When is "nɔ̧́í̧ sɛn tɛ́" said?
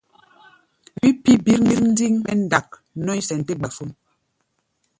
3.05-3.57